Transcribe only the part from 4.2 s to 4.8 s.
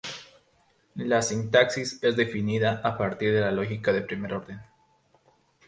orden.